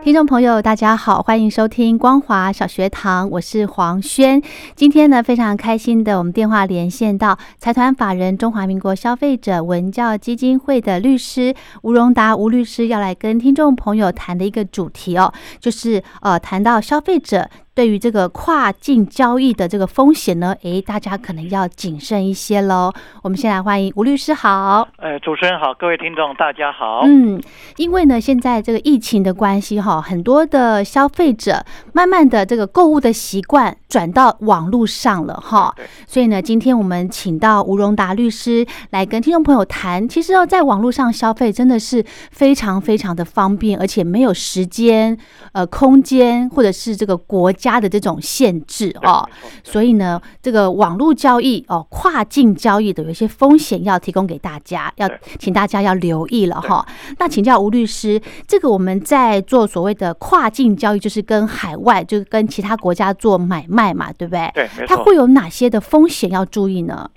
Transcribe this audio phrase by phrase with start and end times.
[0.00, 4.40] 听众朋友，大家好，欢迎收听光华小学堂，我是黄轩。
[4.74, 17.50] 今天呢，非常开心的，我们电话连线到财团法人中华民国消费者文教基金会的律师吴荣达吴律师，要来跟听众朋友谈的一个主题哦，就是呃，谈到消费者。
[17.78, 22.92] 对于这个跨境交易的这个风险呢，诶，大家可能要谨慎一些喽。
[23.22, 24.88] 我们先来欢迎吴律师，好。
[24.96, 27.02] 呃，主持人好，各位听众大家好。
[27.04, 27.40] 嗯，
[27.76, 35.72] 因为呢，现在这个疫情的关系哈，很多的消费者慢慢的这个购物的习惯转到网络上了哈。
[36.04, 45.16] 所以呢，今天我们请到吴荣达律师来跟听众朋友谈，其实要在网络上消费真的是非常非常的方便，而且没有时间、
[45.52, 47.67] 呃空间或者是这个国家。
[47.72, 49.28] 家的这种限制哦，
[49.62, 55.08] 所以呢，这个网络交易哦，跨境交易的有一些风险要提供给大家，要
[55.38, 56.86] 请大家要留意了哈。
[57.18, 64.50] 那请教吴律师，这个我们在做所谓的跨境交易，就是跟海外，就是跟其他国家做买卖嘛，对不对？
[64.54, 67.10] 对，它会有哪些的风险要注意呢？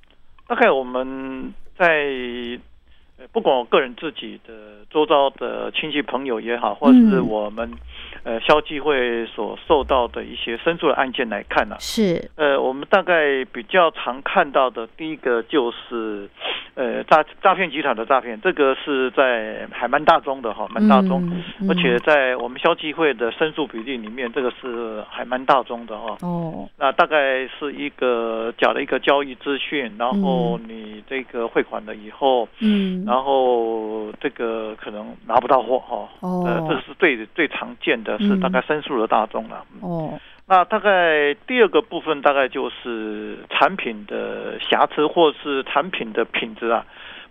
[0.48, 2.08] 大概我们在
[3.32, 4.54] 不管我个人自己的
[4.90, 7.72] 周遭的亲戚朋友也好，或者是我们。
[8.24, 16.30] 呃，消基会所受到的一些申诉的案件来看呢，是呃，我们大概比较常看到的第一个就是，
[16.76, 21.28] 呃，诈诈骗集团的诈骗，这个是在还蛮大宗的哈，蛮大宗，
[21.68, 26.16] 而且在我们消基会的申诉比例里面，这个是还蛮大宗的哈。
[26.22, 38.18] 哦，那大概是一个假的一个交易资讯，然后你这个汇款了以后，嗯，然后这个可能拿不到货哈，哦，呃，这是最最常见的。
[38.20, 39.66] 是大概申诉的大众了。
[39.82, 46.86] 哦，那大概第二个部分大概就是产品的瑕疵，或是产品的品质啊，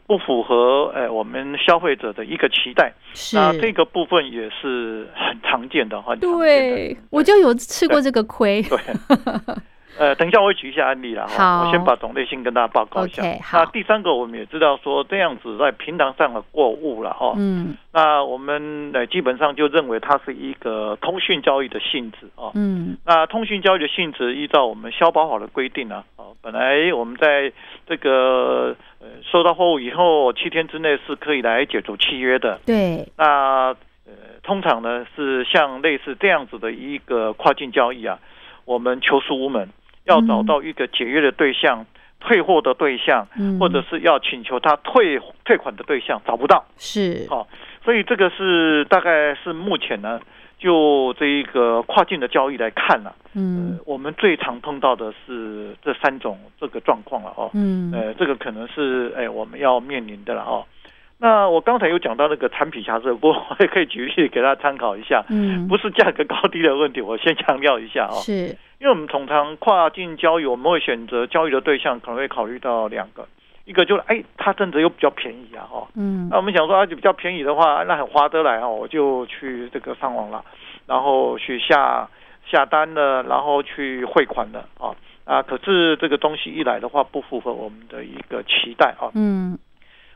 [0.07, 2.93] 不符合哎我们消费者的一个期待。
[3.15, 6.15] 是，那这个部分也是很常见的哈。
[6.17, 8.63] 对，我就有吃过这个亏。
[8.65, 8.79] 对。
[9.99, 13.23] 呃，等一下我会举一下案例了哈，我先把种类性跟大家报告一下。
[13.53, 27.53] 那第三个，我们也知道说这样子在平台上的过物了哈，嗯，那我们呃基本上就认为它是一个通讯交易的性质啊，嗯，那通讯交易的性质依照我们消保法的规定呢，哦，本来我们在
[27.87, 33.75] 这个呃收到货物以后七天之内是可以来解除契约的，对，那
[34.07, 38.19] 呃通常呢是像类似这样子的一个跨境交易啊，
[38.65, 39.69] 我们求赎无门。
[40.11, 41.87] 要找到一个解约的对象、
[42.19, 43.27] 退货的对象，
[43.59, 46.65] 或者是要请求他退退款的对象，找不到。
[46.77, 47.47] 是，哦，
[47.85, 50.21] 所以这个是大概是目前呢，
[50.59, 60.67] 就这一个跨境的交易来看呢，嗯，我们最常碰到的是这三种这个状况了哦，嗯，呃，这个可能是哎我们要面临的了哦。
[61.21, 68.57] 那我刚才有讲到那个产品瑕疵，不过我也可以举例给大家参考一下，嗯，不是价格高低的问题，我先强调一下哦，是。
[68.81, 73.29] 因为我们通常跨境交易，我们会选择交易的对象，可能会考虑到两个，
[73.67, 80.43] 一个就是哎，它真的又比较便宜啊，哈，嗯，那我们想说啊，就比较便宜的话，那很划得来哦，我就去这个上网了，
[80.87, 82.09] 然后去下
[82.51, 89.59] 下单了，然后去汇款了，啊啊，可是这个东西一来的话，不符合我们的一个期待啊，嗯，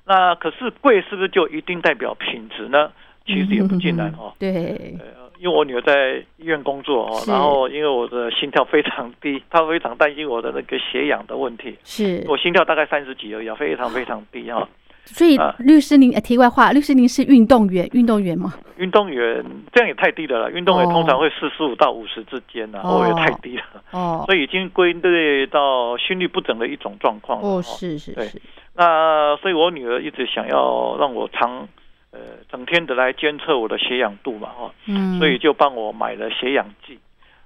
[0.06, 2.90] 那可是贵是不是就一定代表品质呢？
[3.26, 4.98] 其实也不尽然哦， 对。
[5.40, 11.76] 因为我女儿在医院工作哦，然后因为我的心跳非常低，她非常担心我的那个血氧的问题。
[11.84, 14.66] 是我心跳大概三十几而已，非常非常低哈。
[15.04, 18.54] 所以律师您，题外话，律师您是运动员，运动员吗？
[18.78, 23.64] 运动员这样也太低了了，运动员通常会四十五到五十之间呢，哦，也太低了。
[23.90, 27.46] 哦，所以已经归类到心律不整的一种状况了。
[27.46, 28.40] 哦，是是是。
[28.76, 31.68] 那所以我女儿一直想要让我常。
[32.16, 36.96] 呃，整天的来监测我的血氧度嘛，哈，嗯，所以就帮我买了血氧计。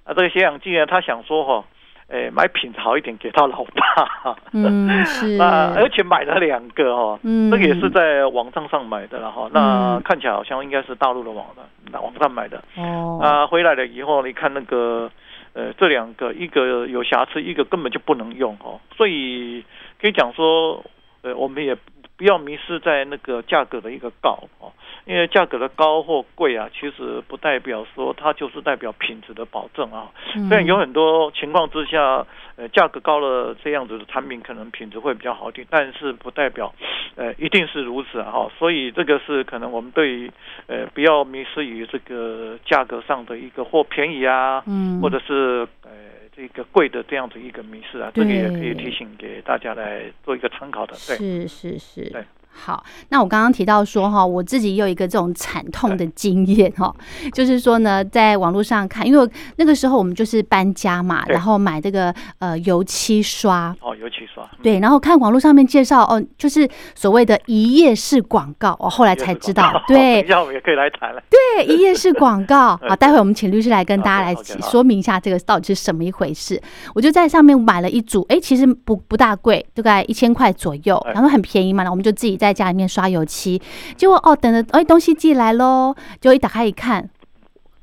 [0.05, 1.65] 啊，这个血氧计呢，她想说哈，
[2.09, 5.37] 诶，买品质好一点给他老爸，嗯，是。
[5.41, 15.11] 啊，而且买了两个哈，嗯，这个也是在网站上买的了哈，那看起来好像应该是大陆的网站网站买的，哦，啊，回来了以后你看那个，
[15.55, 19.65] 呃，这两个一个有瑕疵，一个根本就不能用哦，所以
[19.99, 20.85] 可以讲说，
[21.23, 21.77] 呃，我们也。
[22.17, 24.75] 不要迷失在那个价格的一个高啊，
[25.05, 30.11] 因为价格的高或贵啊，其实不代表说它就是代表品质的保证啊。
[30.49, 32.27] 虽然有很多情况之下，
[32.59, 36.75] 呃，价格高了这样子的产品可能品质会比较好点，但是不代表
[37.15, 38.51] 呃一定是如此哈。
[38.59, 40.31] 所以这个是可能我们对于
[40.67, 45.91] 呃不要迷失于这个价格上的一个或便宜啊，嗯，或者是呃。
[46.39, 50.95] 一个贵的这样子一个迷失啊，这个也可以提醒给大家来做一个参考的。
[51.09, 52.11] 对，是是是。
[52.11, 56.95] 对，好，那我刚刚提到说哈，我自己有一个这种惨痛的经验哈，
[57.33, 64.49] 就是说呢，在网络上看，因为那个时候我们就是搬家嘛，然后买这个呃油漆刷哦，油漆刷。
[64.63, 72.59] 对，然后看网络上面介绍哦，就是所谓的一页式广告，我后来才知道，对， 要我也可以来谈了，对，一页式广告。
[72.89, 74.35] 啊，待会我们请律师来跟大家来
[74.71, 76.61] 说明一下这个到底是什么一回事。
[76.95, 83.61] 我就在上面买了一组，哎，其实不不大贵，大概一千块左右，然后很便宜嘛，那我们就自己在家里面刷油漆。
[83.97, 87.11] 结果哦，等着哎，东西寄来喽，就一打开一看，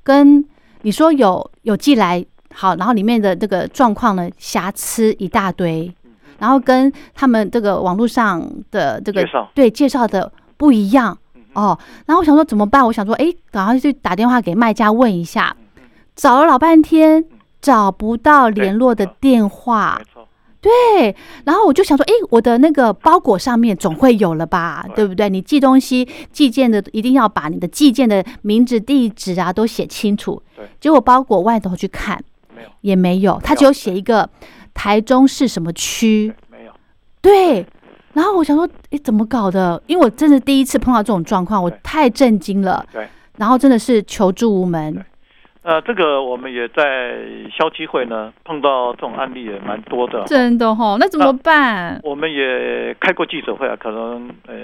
[0.01, 0.43] 跟
[0.83, 5.93] 你说有有寄来好，然后里面的这个状况呢，瑕疵一大堆，
[6.39, 9.23] 然后跟他们这个网络上的这个
[9.53, 11.15] 对介绍的不一样
[11.53, 11.77] 哦。
[12.05, 12.85] 然后我想说怎么办？
[12.85, 15.55] 我想说，哎，赶快去打电话给卖家问一下，
[16.15, 17.25] 找了老半天。
[17.61, 19.99] 找不到联络的电话，
[20.65, 25.29] 对，然后我就想说，哎，我的那个包裹上面总会有了吧，对不对？
[25.29, 30.41] 你寄东西寄件的一定要把你的寄件的名字、地址啊都写清楚。
[30.55, 32.19] 对，结果包裹外头去看，
[32.55, 34.27] 没有，也没有，他只有写一个
[34.73, 36.71] 台中市什么区，没有。
[37.21, 37.63] 对，
[38.13, 39.79] 然后我想说，哎，怎么搞的？
[39.85, 42.83] 因为我真的第一次碰到这种状况，我太震惊了。
[42.91, 43.07] 对，
[43.37, 45.05] 然后真的是求助无门。
[45.65, 47.17] 呃，这个我们也在
[47.51, 51.99] 消基会呢碰到这种案例也蛮多的，真的哈，那怎么办？
[52.03, 54.55] 我们也开过记者会啊，可能呃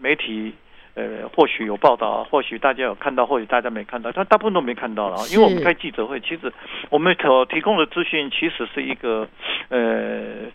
[0.00, 0.52] 媒体
[0.94, 6.52] 呃或许有报道，或许大家有看到，或许大家没看到，但大部分都没看到了，因为我们开记者会，其实
[6.90, 9.28] 我们所提供的资讯其实是一个
[9.68, 10.50] 呃。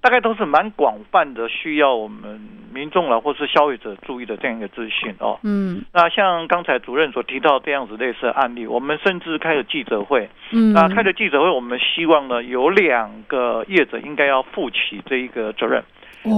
[0.00, 2.40] 大概都是蛮广泛的，需要我们
[2.72, 5.38] 民众了或是消费者注意的这样一个资讯哦。
[5.42, 10.28] 嗯，那像刚才主任所提到这样子类似的案例，我们甚至开了记者会。
[10.52, 15.82] 嗯，那开了记者会，我们希望呢有两个业者应该要负起这一个责任。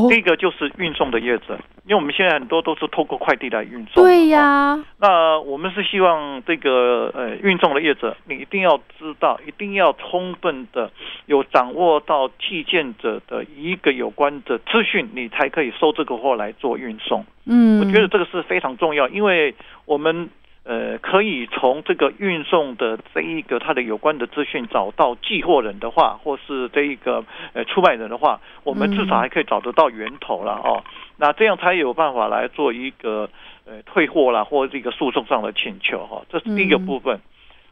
[0.09, 4.03] 第一个就是运送的业者，因为我们现在很多都是透过快递来运送。
[4.03, 4.79] 对呀。
[4.99, 10.91] 那我们是希望这个呃运送的业者，你一定要知道，一定要充分的
[11.27, 17.25] 有掌握到寄件者的一个有关的资讯，你才可以收这个货来做运送。
[17.47, 19.55] 嗯，我觉得这个是非常重要，因为
[19.87, 20.29] 我们。
[20.63, 27.25] 呃，可以从这个运送的这一个它的有关的资讯找到寄货人的话，或是这一个
[27.55, 30.85] 呃出卖人的话，我们至少还可以找得到源头了哦。
[31.17, 33.29] 那这样才有办法来做一个
[33.65, 36.23] 呃退货啦，或这个诉讼上的请求哈。
[36.31, 37.19] 这是第一个部分。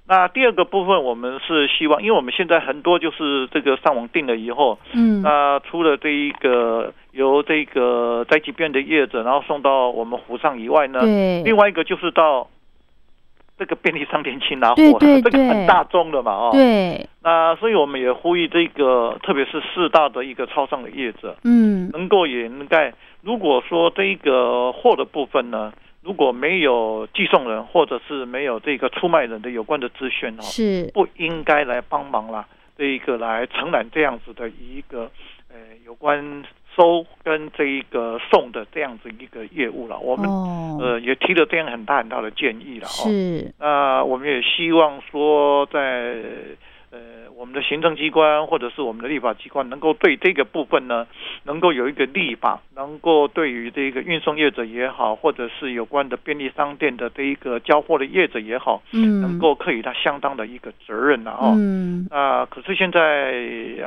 [0.07, 11.01] 那第二个部分，我们是希望，因为我们现在很多就是这个上网订了以后，嗯，那除了这一个由这个宅急便的业者，然后送到我们湖上以外呢，
[11.45, 12.49] 另外一个就是到。
[13.59, 25.73] 这个便利商店去拿货， 这个很大众的嘛，哦，对，那所以我们也呼吁这个，特别是四大的一个超商的业者，嗯，能够也应该，如果说这一个货的部分呢，
[26.03, 30.91] 如果没有寄送人或者是没有这个出卖人的有关的资讯哦，是。
[30.95, 32.47] 不应该来帮忙啦，
[32.77, 35.11] 这一个来承揽这样子的一个
[35.51, 36.45] 呃有关。
[36.79, 40.31] 收跟这一个送的这样子一个业务了，我们
[40.79, 42.87] 呃也提了这样很大很大的建议了。
[42.87, 46.15] 是，那我们也希望说，在
[46.93, 46.99] 呃
[47.37, 51.09] 我们的行政机关或者是我们的立法机关，能够对这个部分呢，
[51.43, 61.55] 能够有一个立法，能够对于这个运送业者也好，或者是有关的便利商店的这一个交货的业者也好，嗯，能够可以他相当的一个责任了哦。
[61.57, 63.35] 嗯，啊，可是现在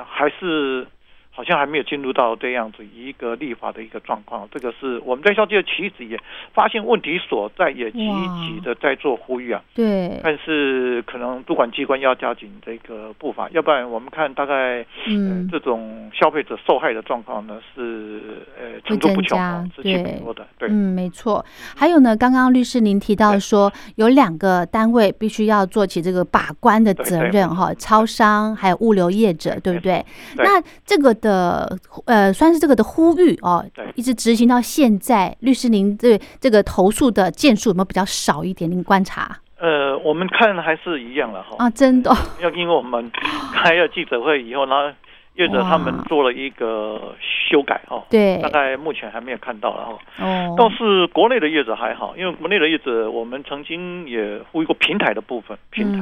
[0.05, 0.85] 还是。
[1.33, 6.19] 好像还没有进入到这样子一个立法的一个状况，这个是我们在消界其实也
[6.53, 9.61] 发现问题所在，也积极的在做呼吁啊。
[9.73, 18.21] 对，但是可能主管机关要加紧这个步伐，要不然我们看大概嗯这种消费者受害的状况呢是
[18.59, 20.45] 呃层出不穷啊，是挺多的。
[20.59, 21.43] 对，嗯，没错。
[21.75, 30.05] 还有呢，刚刚律师您提到说有两个单位必须要做起这个把关的责任哈，超商还有物流业者，对不对？
[30.35, 31.15] 那这个。
[31.21, 33.63] 的呃，算是这个的呼吁哦，
[33.95, 35.35] 一直执行到现在。
[35.39, 38.69] 律师，您对这个投诉的件数有没有比较少一点？
[38.69, 39.37] 您观察？
[39.59, 41.55] 呃，我们看还是一样了哈。
[41.59, 42.11] 啊，真的？
[42.41, 43.09] 要因为我们
[43.53, 44.93] 开了记者会以后呢。
[45.35, 50.25] 业者他们做了一个修改哦，对，大概目前还没有看到了哈。
[50.25, 55.99] 哦，倒是国内的业者还好，因为国内的业者我们曾经也呼吁过平台的部分，平台，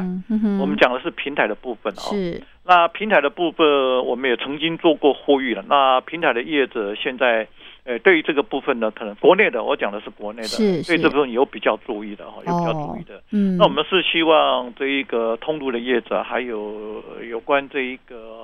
[0.60, 2.02] 我们讲的是平台的部分啊。
[2.10, 5.64] 是，那平台的部分我们也曾经做过呼吁了。
[5.68, 7.48] 那平台的业者现在，
[7.84, 13.22] 呃，对于这个部分呢，可能国内的我讲的是国内的，是，对这部分有比较注意的哈，有比较注意的。
[13.32, 18.39] 嗯，那我们是希望这一个通路的业者，还有有关这一个。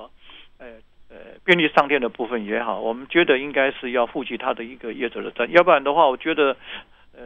[1.46, 6.56] 便利商店的部分也好，我们觉得应该是要负起他的一个业者的责任，要不然的话，我觉得
[7.16, 7.22] 呃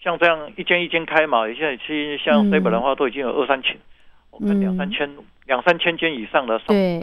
[0.00, 3.76] 像这样一间一间开嘛，现在其实像 seven 的话都已经有二三千，
[4.30, 5.10] 我看两三千。
[5.48, 7.02] 两三千间以上的，对，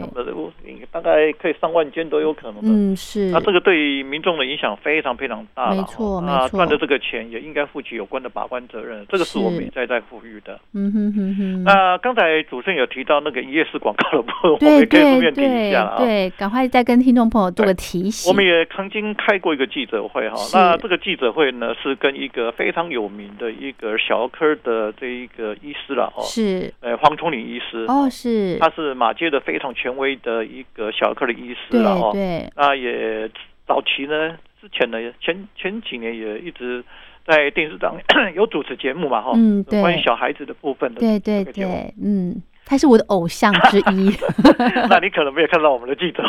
[0.92, 2.68] 大概可以上万间都有可能的。
[2.70, 3.30] 嗯，是。
[3.32, 6.48] 那这个对于民众的影响非常非常大没错，没错。
[6.50, 10.58] 赚的这个钱也应该负起有关的把关责任，这个是我们一再在呼吁的。
[10.72, 11.64] 嗯哼哼哼。
[11.64, 15.96] 那刚才主持人有提到那个一页式广告的部分，我们也可以顺便提一下啊。
[15.98, 18.30] 对，赶快再跟听众朋友做个提醒。
[18.30, 27.84] 我们也曾经开过一个记者会哈，那这个记者会呢是跟一个非常有名的一个小儿科的这一个医师了哦，是，呃，黄崇林医师。
[27.88, 28.35] 哦，是。
[28.60, 29.16] 他是马。
[29.16, 32.12] 界的非常权威的一个小儿科的医师了哦，
[32.54, 33.30] 那也
[33.66, 36.84] 早期呢，之前呢，前前几年也一直
[37.26, 37.96] 在电视上
[38.36, 41.64] 有主持节目嘛哈，嗯，关于小孩子的部分的，对对对，
[41.98, 44.12] 嗯，他是我的偶像之一，
[44.90, 46.22] 那你可能没有看到我们的记者，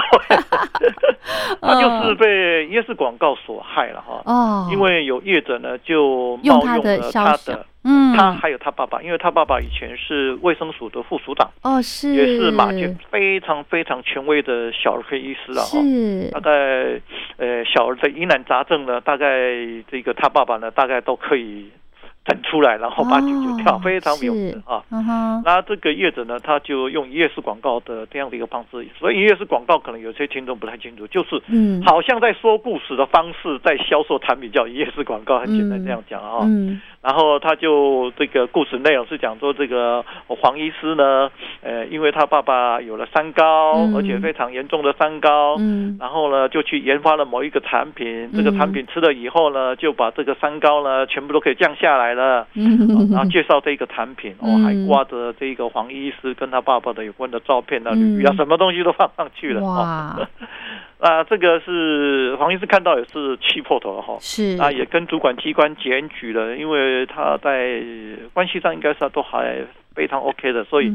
[1.59, 7.65] 他就是被夜市广告所害了哈，哦，因为有业者呢就冒用了他的。
[7.89, 15.79] 嗯，他还有他爸爸，因为他爸爸以前是卫生署的副署长，哦，是，也是马街非常非常权威的小儿科医师了哈。
[15.79, 16.51] 是，大概
[17.37, 19.27] 呃小儿的疑难杂症呢，大概
[19.89, 21.71] 这个他爸爸呢，大概都可以。
[22.27, 24.83] 整出来，然后把九九跳，非常有名啊。
[25.45, 36.39] 那这个业者呢，他就用一页式广告的这样的一个方式，所以一页式广告可能有些听众不太清楚，就是嗯，好像在说故事的方式在销售产品，叫一页式广告，很简单这样讲啊。
[36.43, 41.31] 嗯然后他就这个故事内容是讲说，这个黄医师呢，
[41.61, 60.19] 呃，因为他爸爸有了三高，而且非常严重的三高，嗯，然后呢就去研发了某一个产品，这个产品吃了以后呢，就把这个三高呢全部都可以降下来了，嗯， 然后介绍这个产品，哦，还挂着这个黄医师跟他爸爸的有关的照片啊、履历啊，什么东西都放上去了，哇。
[60.99, 64.57] 啊，这个是黄医师看到也是气破头了哈，是。
[64.59, 67.83] 啊，也跟主管机关检举了，因为他在
[68.33, 70.91] 关系上应该是都还非常 OK 的，所以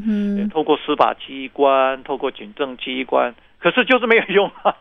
[0.53, 4.75] 透过司法机关，透过警政机关，可是就是没有用啊。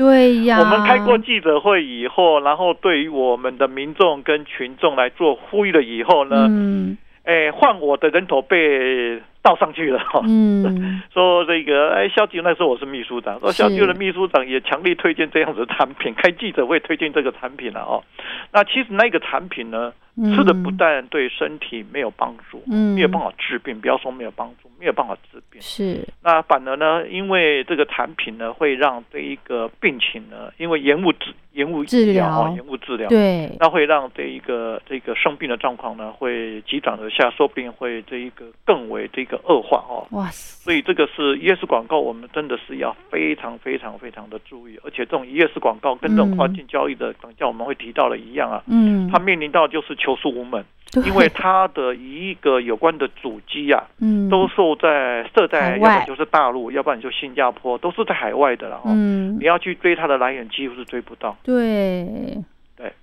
[0.00, 9.20] 对呀，我们开过记者会以后，然后对于我们的民众跟群众来做呼吁了以后呢，嗯，哎，换我的人头被。
[9.42, 10.20] 倒上去了哈，
[11.14, 18.04] 说这个哎，肖局那时候我是秘书长，说肖局的秘书长也强力推荐这样子的产品，开记者会推荐这个产品了哦。
[18.52, 19.94] 那其实那个产品呢，
[20.34, 25.62] 吃的不但对身体没有帮助，没有办法治病，不要说没有帮助，没有办法治病。
[25.62, 26.06] 是。
[26.22, 39.24] 那反而呢，因为这个产品呢，会让这一个病情呢，因为延误治延误治疗啊，延误治疗，对，那会让这一个这个生病的状况呢，会急转而下，说不定会这一个更为这。
[39.30, 40.64] 个恶化哦，哇塞！
[40.64, 44.76] 所以这个是一页式广告，我们真的是要非常非常非常的注意。
[44.82, 50.64] 而且这种一页式广告跟这种跨境交易的等下我们会提到的一样啊，嗯，它面临到就是求诉无门，
[51.04, 62.06] 因为它的一个有关的主机啊，嗯，都受在设在，要不然就是大陆，要不然就新加坡，都是在海外的了，嗯，你要去追它的来源，几乎是追不到，对。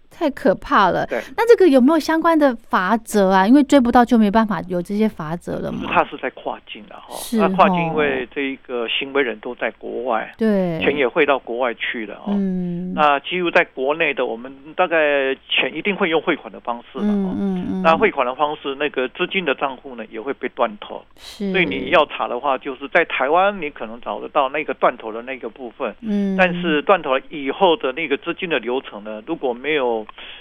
[0.09, 1.05] 对，太可怕了。
[1.07, 3.47] 对，那这个有没有相关的法则啊？
[3.47, 5.89] 因为追不到就没办法有这些法则了嘛。
[5.91, 12.29] 他是在跨境的哈，那跨境因为这一个行为人都在国外，对，钱也汇到国外去了哦。
[12.29, 17.35] 嗯，那几乎在国内的，我们大概钱一定会用汇款的方式的哦。
[17.39, 17.81] 嗯嗯。
[17.81, 21.03] 那汇款的方式，那个资金的账户呢也会被断头。
[21.17, 21.51] 是。
[21.51, 25.95] 所以你要查的话，就是在台湾，你可能找得到那个断头的那个部分。
[26.01, 26.35] 嗯。
[26.37, 29.96] 但是断头以后的那个资金的流程呢，如果没有，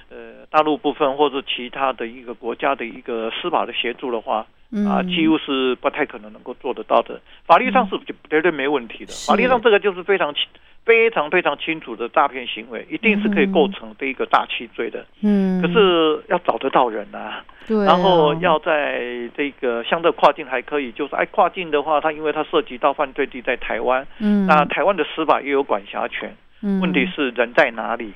[0.09, 4.47] 呃，大陆部分或者其他的一个国家的一个司法的协助的话，
[4.89, 7.21] 啊，几乎是不太可能能够做得到的。
[7.47, 7.99] 法律上是
[8.29, 10.43] 绝对没问题的，法律上这个就是非常清、
[10.85, 15.05] 非常非常清楚的诈骗行为，一定是可以构成这一个大欺罪的。
[15.23, 28.07] 嗯，可是要找得到人啊，对，然后要在这个相对跨境还可以，就是哎，跨境的话，它因为它涉及到犯罪地在台湾，嗯，那台湾的司法也有管辖权，嗯，问题是人在哪里？
[28.07, 28.15] 嗯，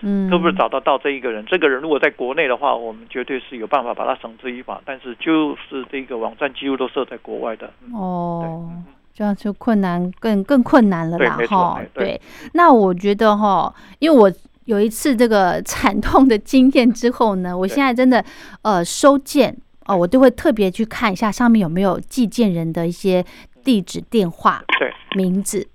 [0.00, 1.44] 是不是找得到这一个人？
[1.46, 4.80] 这个人如果在国内的话，我们绝对是有办法把他绳之以法。
[4.86, 8.70] 但是就是这个网站几乎都设在国外的哦，
[9.12, 11.80] 这样就困难更更困难了啦哈。
[11.92, 12.18] 对，
[12.54, 14.32] 那我觉得哈，因为我
[14.64, 18.24] 有一次这个惨痛的经验之后呢，我现在真的
[18.62, 19.54] 呃收件
[19.86, 23.22] 哦，我都会特别去看一下上面有没有寄件人的一些
[23.62, 25.68] 地址、电话、对名字。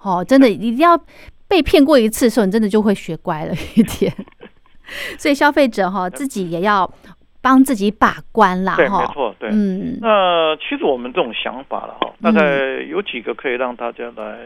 [0.00, 1.00] 哦，真的一定要。
[1.54, 4.12] 被骗过一次的时候，你真的就会学乖了一点。
[5.18, 6.88] 所以消费者哈自己也要
[7.40, 14.38] 帮自己把关啦，对，没错，对，嗯，那其实我们这种想法了哈，大概有几个可以让大家来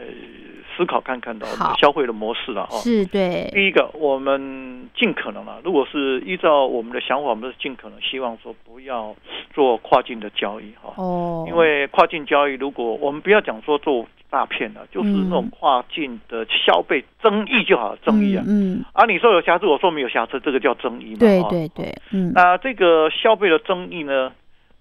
[0.77, 1.45] 思考看看的
[1.77, 9.15] 消费的模式了哈，是对，第一个，我们尽可能了，如果是依照我们的想法，我们是尽可能希望说不要
[9.53, 14.07] 做跨境的交易哈，哦，因为跨境交易，如果我们不要讲说做。
[14.31, 18.43] 诈骗的，就是那种跨境的消费争议就好，争议啊。
[18.47, 18.83] 嗯。
[18.93, 21.17] 啊，你说有瑕疵，我说没有瑕疵，这个叫争议嘛？
[21.19, 21.93] 对对对。
[22.11, 22.31] 嗯。
[22.33, 24.31] 那这个消费的争议呢？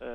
[0.01, 0.09] 呃，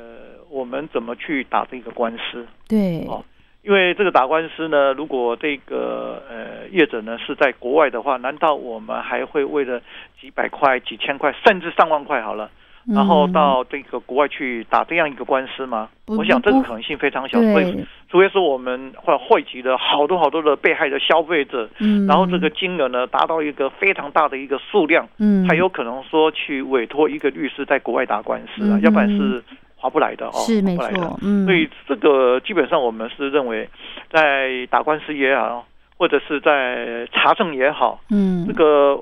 [0.50, 2.46] 我们怎么去打这个官司？
[2.70, 3.06] 对。
[3.08, 3.24] 哦，
[3.63, 9.82] 因为这个打官司呢，如果这个呃业者呢是在国外的话，难道我们还会为了
[10.22, 12.50] 几百块、几千块，甚至上万块好了？
[12.86, 15.90] 然后到这个国外去打这样一个官司吗？
[16.08, 17.40] 我想这个可能性非常小。
[17.40, 21.70] 所以，除非说我们会汇集了好多好多的被害的消费者，
[22.08, 25.08] 然后这个金额呢达到一个非常大的一个数量，
[25.48, 29.42] 才有可能说去委托一个律师在国外打官司啊，要不然是
[29.78, 30.32] 划不来的哦。
[30.46, 33.70] 是没错，所以这个基本上我们是认为，
[34.12, 35.66] 在打官司也好，
[35.98, 39.02] 或者是在查证也好，嗯，这个。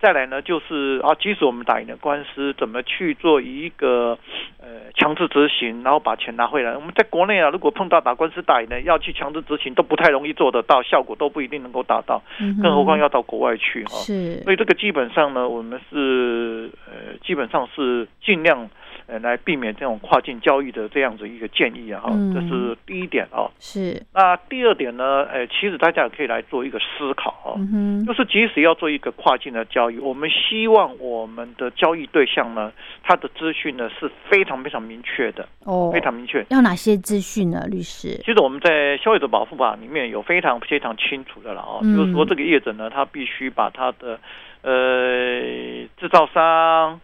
[0.00, 4.16] 再来呢，就是啊，即使我们打赢了官司，怎么去做一个
[4.60, 6.74] 呃强制执行，然后把钱拿回来？
[6.76, 12.22] 我们在国内啊，如果碰到打官司打赢了，要去强制执行都不太容易做得到，效果都不一定能够达到，
[12.62, 13.90] 更何况要到国外去哈。
[13.98, 18.70] 是，所以这个基本上呢，我们是呃，基本上是尽量。
[19.08, 23.48] 呃，来避免这种跨境交易的这样子一个建议啊，哈，这是第一点啊。
[23.58, 24.00] 是。
[24.12, 25.24] 那第二点呢？
[25.32, 27.56] 呃，其实大家也可以来做一个思考哦，
[28.06, 32.70] 就是即使要做一个跨境的交易，我们希望我们的交易对象呢，
[33.02, 36.44] 他的资讯呢是非常非常明确的哦，非常明确。
[36.50, 38.20] 要哪些资讯呢，律师？
[38.24, 44.20] 其实我们在消费者保护法里面有非常非常清楚的了啊，就是说这个业者呢，他必须把他的
[44.60, 45.40] 呃
[45.96, 47.00] 制造商。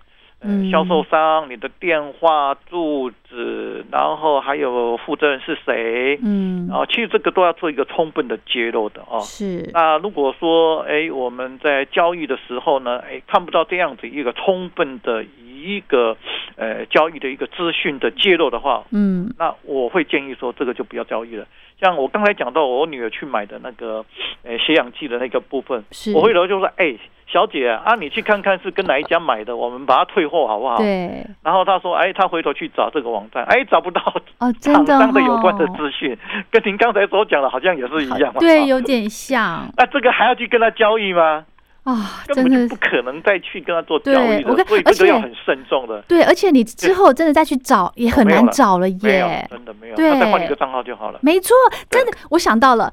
[0.70, 6.18] 销售商，你的电话、住址，然后还有负责人是谁？
[6.22, 9.20] 嗯，然后其实这个都要做一个充分的揭露的哦。
[9.20, 9.70] 是。
[9.72, 16.16] 那如果说，哎，我们在交易的时候呢，哎，看不到这样子一个充分的一个
[16.56, 21.46] 呃交易的一个资讯的揭露的话，嗯，那我会建议说，这个就不要交易了。
[21.80, 24.04] 像我刚才讲到我女儿去买的那个
[24.42, 25.82] 呃血氧计的那个部分，
[26.14, 26.94] 我回头就说，哎。
[27.34, 30.76] 小姐啊，你去看看是跟哪一家买的，我们把它退货好不好？
[30.78, 31.26] 对。
[31.42, 34.00] 然后他说，哎，他回头去找这个网站，哎，找不到
[34.38, 36.16] 哦，厂商的有关的资讯，
[36.52, 38.32] 跟您刚才所讲的好像也是一样。
[38.38, 39.68] 对，有点像。
[39.76, 41.44] 那这个还要去跟他交易吗？
[41.82, 46.00] 啊，根本就不可能再去跟他做交易的，所以这个要很慎重的。
[46.08, 49.44] 对，而且你之后真的再去找也很难找了耶。
[49.50, 51.18] 真的没有，对，再换一个账号就好了。
[51.20, 51.52] 没错，
[51.90, 52.90] 真的，我想到了，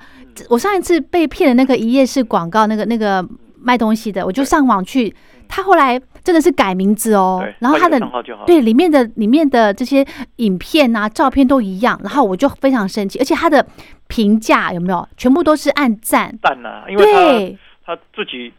[0.49, 3.23] 我上一次被骗的那个一页式广告，那个那个。
[3.61, 5.13] 卖东西的，我就上网去，
[5.47, 7.99] 他后来真的是改名字哦，然后他的
[8.45, 10.05] 对里面的里面的这些
[10.37, 13.65] 影片啊、照片都一样，然后我就非常生气，而且他的
[14.07, 16.85] 评价有没有全部都是按赞赞啊？
[16.89, 18.51] 因为他他自己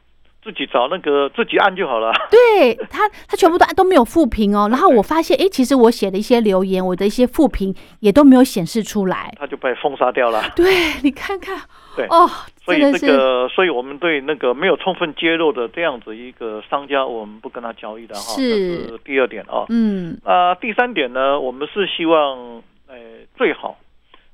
[0.43, 2.13] 自己找那个自己按就好了。
[2.31, 10.43] 对 他他全部都都没有复评哦，然后我发现哎，其实我写的一些留言，我的一些复评也都没有显示出来，他就被封杀掉了。
[10.57, 11.59] 对你看看。
[11.97, 12.29] 对哦，
[12.65, 18.35] 所以这个，所以我们对那个没有充分揭露的这样子一个商家，我们不跟他交易的哈。
[18.35, 18.89] 是。
[18.89, 19.67] 是第二点啊。
[19.69, 20.19] 嗯。
[20.25, 22.97] 啊，第三点呢，我们是希望，呃，
[23.37, 23.77] 最好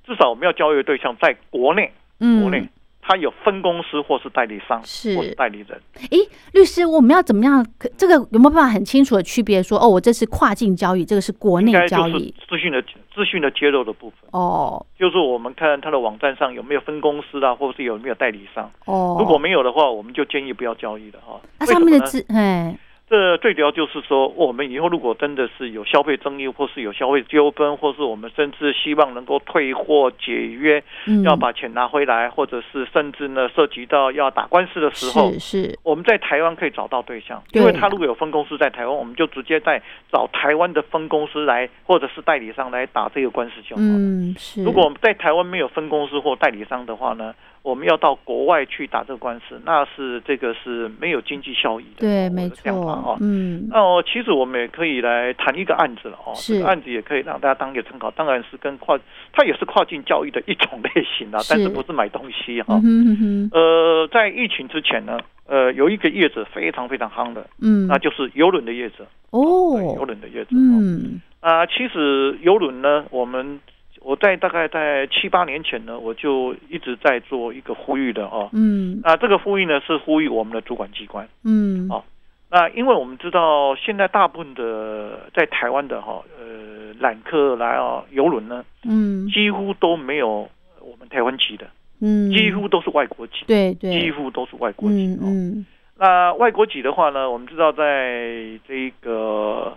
[0.06, 2.68] 至少我们要交易的对象在国内，国内。
[3.08, 5.80] 他有分公司或是代理商，是或代理人。
[6.10, 6.18] 诶，
[6.52, 7.64] 律师，我们要怎么样？
[7.96, 9.62] 这个有没有办法很清楚的区别？
[9.62, 12.34] 说哦，我这是跨境交易，这个是国内交易。
[12.46, 19.16] 资讯的资讯的揭露的部分哦，就是我们看他的网站上有没有分公司啊，或者是有没有代理商哦。
[19.18, 21.40] 如果没有的话，我们就建议不要交易的哈。
[21.58, 22.78] 那上面的资，哎。
[23.10, 30.82] 这最主要就是说，我们以后如果真的是有消费争议，或是有消费纠纷，或是我们甚至希望能够退货解约，
[31.24, 39.80] 要把钱拿回来，或者是甚至呢涉及到要打官司的时候，是是，我们在台湾可以找到对象，因为他如果有分公司在台湾，我们就直接在
[40.12, 43.88] 找台湾的分公司来，或者是代理商来打这个官司就好了。
[43.88, 44.62] 嗯，是。
[44.62, 47.34] 如果我们在台湾没有分公司或代理商的话呢？
[47.62, 52.00] 我们要到国外去打这个官司，那是这个是没有经济效益的。
[52.00, 52.72] 对，没错。
[52.72, 56.32] 哦，嗯，那其实我们也可以来谈一个案子了哦。
[56.36, 56.66] 这个。
[56.66, 58.98] 案子也可以让大家当一个参考，当然是跟跨，
[59.32, 62.80] 它也是跨境教育的一种类型啊，但是不是买东西哈。
[62.84, 69.06] 嗯呃，在疫情之前呢，呃，有一个业者非常非常夯的，嗯，那就是游轮的业者。
[69.30, 69.78] 哦。
[69.96, 70.50] 游轮的业者。
[70.52, 71.20] 嗯。
[71.40, 73.60] 啊，其实游轮呢，我们。
[74.00, 78.48] 我在大概在七八年前呢，我就一直在做一个呼吁的哦。
[78.52, 79.00] 嗯。
[79.02, 81.28] 啊，这个呼吁呢是呼吁我们的主管机关。
[81.44, 81.88] 嗯。
[81.90, 82.02] 哦，
[82.50, 90.48] 那因为我们知道，现在大部分的在台湾的哈，呃，揽客来啊游轮呢，嗯，几乎都没有
[90.80, 91.66] 我们台湾籍的，
[92.00, 95.18] 嗯，几乎都是外国籍，对对，几乎都是外国籍。
[95.20, 95.66] 嗯，
[95.98, 99.76] 那外国籍的话呢，我们知道，在这个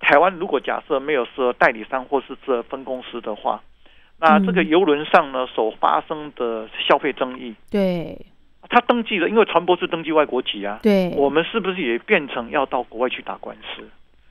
[0.00, 3.60] 台湾，如果假设没有设代理商或是设分公司的话。
[4.24, 8.16] 那这个游轮上呢，所发生的消费争议，对，
[8.68, 13.82] 他登记了，因为船舶是登记外国籍啊，对，我们是不是也变成要到国外去打官司？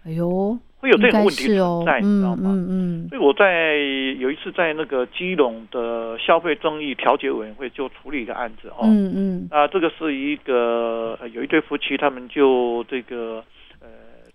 [0.05, 2.51] 哎呦，会有这个问题存在，你知道吗？
[2.53, 3.09] 嗯嗯。
[3.09, 3.75] 所以我在
[4.17, 13.43] 有一次在那个基隆的消费争议调解委员会就处理一个案子哦，嗯嗯，啊，这个是一个有一对夫妻，他们就这个。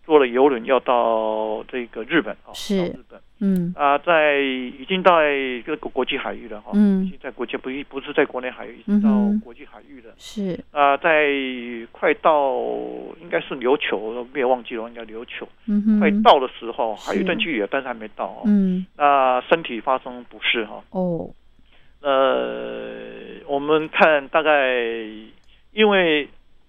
[0.07, 3.75] 坐了游轮要到这个日本啊，是日本，嗯。
[3.77, 9.11] 啊，在已经到这个国际海域了哈，嗯，已经在国际不不是在国内海域，已经到
[9.45, 10.59] 国际海域了，是。
[10.71, 11.29] 啊，在
[11.91, 12.55] 快到
[13.21, 21.29] 应该是琉球，没有忘记了，应该琉球，嗯哼，快到的时候还有一段距离，但是还没到哦，嗯，那身体发生不适哈，哦，
[22.01, 24.73] 呃，我们看大概
[25.73, 26.29] 因为。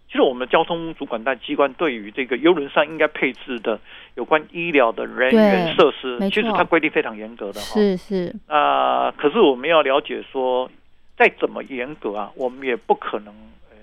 [0.10, 3.78] 其实我们交通主管机关对于这个游轮上应该配置的
[4.16, 7.74] 有关医疗的人员设施，其实它规定非常严格的哈。
[7.74, 10.72] 是是啊，可是我们要了解说，
[11.18, 13.34] 再怎么严格啊，我们也不可能
[13.70, 13.76] 呃，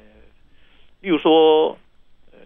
[1.03, 1.77] 例如说，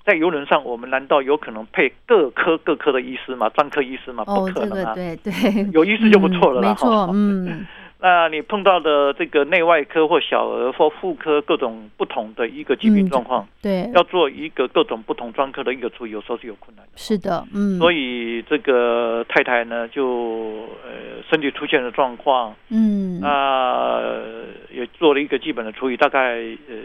[0.04, 3.48] 在游轮上，我们难道有可能配各科各科的医师吗？
[3.50, 4.24] 专科医师吗？
[4.24, 4.92] 不可能啊！
[4.94, 5.32] 对对，
[5.72, 6.68] 有医师就不错了啦。
[6.68, 7.64] 没错，嗯。
[8.00, 16.92] 那你碰到的这个内外科或小儿或妇科各种不同的一个疾病状况，对，要做一个各种不同专科的一个处理，有时候是有困难的。
[16.96, 17.76] 是的，嗯。
[17.78, 24.00] 所以这个太太呢，就呃身体出现了状况，嗯，那
[24.70, 26.36] 也做了一个基本的处理，大概
[26.68, 26.76] 呃。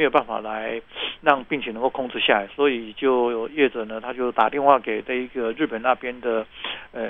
[0.00, 0.80] 没有办法来
[1.20, 6.46] 让病情能够控制下来，所以就业者呢，他就打电话给这一个日本那边的，
[6.92, 7.04] 呃，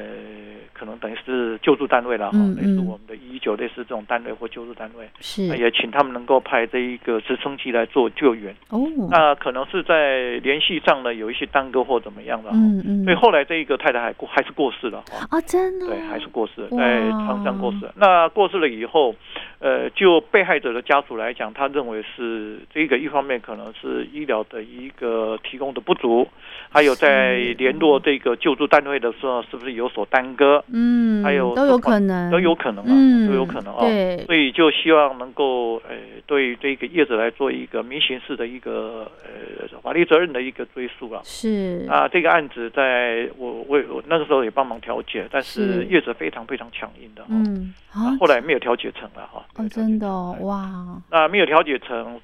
[0.73, 8.53] 可能等于是救助单位了哈，类似我们的一九类似这种单位或救助单位，是也请他们能够派这一个直升机来做救援。
[8.71, 15.25] 哦，那可能是在联系上呢有一些耽搁或怎么样的，嗯嗯，所以后来这一个太太还过还是过世了哈。
[15.31, 15.87] 啊，真的？
[15.87, 17.89] 对，还是过世了，在床上过世。
[17.95, 19.15] 那过世了以后，
[19.61, 22.80] 呃，就被害者的家属来讲，他认为是这。
[22.81, 26.27] 一个一方面可能是医疗的一个提供的不足，
[26.71, 30.65] 还有在联络这个救助单位的时候，是不是有所耽搁？
[30.73, 33.81] 嗯，还有都有可能，都有可能啊，都有可能啊。
[33.81, 41.21] 对，所以就希望能够呃，对这个业者来做一个民刑事的一个呃法律责任的一个追溯啊。
[41.25, 47.75] 是啊，这个案子在我我我那个时候也帮忙调解，但是业者非常非常强硬的，嗯，
[48.19, 49.45] 后来没有调解成了哈。
[49.57, 50.09] 哦，真的
[50.41, 52.19] 哇，那没有调解成。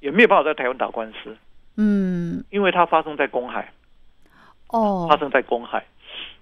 [0.00, 1.36] 也没有办法在台湾打官司，
[1.76, 3.72] 嗯，因为它发生在公海，
[4.68, 5.84] 哦，发生在公海，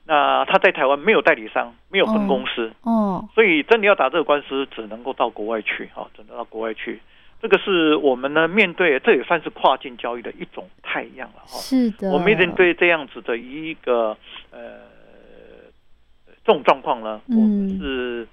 [0.04, 7.00] 那他在台湾没有代理商，没有分公司，哦，所以真的要打这个官司，只能够到国外去，哈，只能到国外去。
[7.42, 12.10] 这个是我们呢面对，这也算是跨境交易的一种太阳了，哈，是的。
[12.10, 14.16] 我们面对这样子的一个
[14.50, 14.58] 呃
[16.44, 18.26] 这种状况呢，我们是。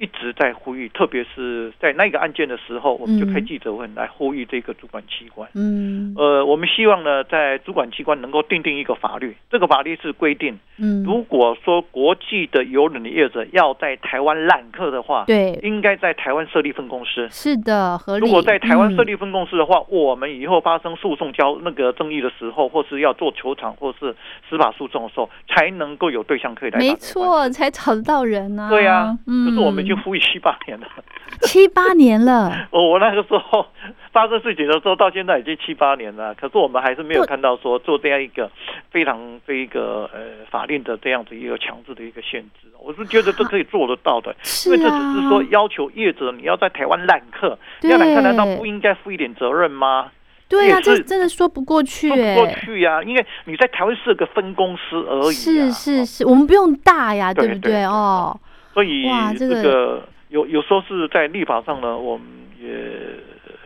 [0.00, 5.46] 一直在呼吁，特别是在那个案件的时候，我们就开记者会来呼吁这个主管机关。
[5.54, 17.28] 嗯，呃，我们希望呢，在主管机关能够定定一个法律，这个法律是规定，嗯，如果说国际的游轮的业者要在台湾揽客的话，对，应该在台湾设立分公司。
[17.30, 18.24] 是的，合理。
[18.24, 24.16] 如果在台湾设立分公司的话，我们以后发生诉讼交那个争议的时候，或是要做球场或是
[24.48, 26.78] 司法诉讼的时候，才能够有对象可以来。
[26.78, 28.68] 没错，才找得到人呢。
[28.70, 29.89] 对呀，嗯，可是我们。
[29.90, 30.86] 就服役七八年了，
[31.42, 32.48] 七八年了。
[32.70, 33.66] 哦，我那个时候
[34.12, 36.32] 发生事情的时候，到现在已经七八年了。
[36.36, 38.48] 可是我们还是没有看到说做这样一个
[38.92, 42.68] 非常这一个呃法令的这样子一个强制的一个限制。
[42.78, 44.32] 我是觉得这可以做得到的，
[44.66, 50.12] 因为这只是说要求业者你要在台湾揽客，要揽客难道不应该负一点责任吗？
[50.48, 53.02] 对呀，这真的说不过去，说不过去呀。
[53.02, 57.84] 因为你在台湾是个分公司而已，是是是，我们不用大呀，对不对？
[57.84, 58.38] 哦。
[58.72, 59.04] 所以
[59.38, 62.26] 这个有有时候是在立法上呢，我们
[62.60, 62.68] 也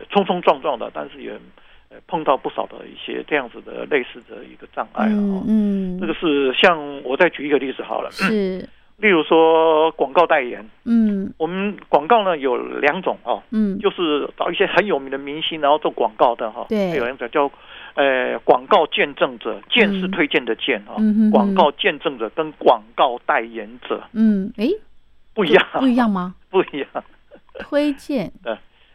[0.09, 1.31] 冲冲撞撞的，但是也
[2.07, 5.43] 碰到不少的一些这样子的类似的一个障碍了。
[5.47, 10.67] 嗯，这个是像我再举一个例子好了，是，例如说广告代言。
[10.85, 16.65] 嗯，我们广告呢有两种哦，嗯，就是找一些很有名的明星，然后做广告的哈。
[16.67, 17.51] 对，有两种叫
[17.93, 20.95] 呃广告见证者，见是推荐的见哈，
[21.31, 24.03] 广告见证者跟广告代言者。
[24.13, 24.67] 嗯，哎。
[25.35, 26.33] 不一样，不一样吗？
[26.49, 27.03] 不一样。
[27.59, 28.31] 推荐，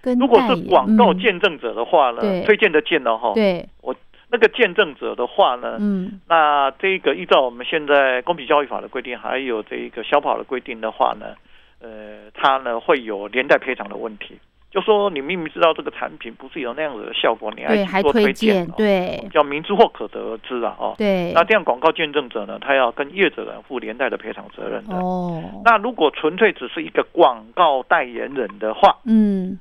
[0.02, 3.94] 跟，如果是广告见证者的话呢，推荐的荐了哈，对，我
[4.30, 11.36] 那个见证者的话呢，嗯，那这个依照我们现在公平交易法的规定，还有这个小跑的规定的话呢，
[11.80, 14.38] 呃，它呢会有连带赔偿的问题。
[14.70, 21.32] 就说你明明知道这个产品不是有那样子的效果，你还做推荐，对，叫明知或可得而知啊，哦，对。
[21.34, 24.94] 那这样广告见证者呢，他要跟业者人负连带的赔偿责任的。
[24.94, 25.42] 哦。
[25.64, 29.58] 那如果纯粹只是一个广告代言人的话，嗯，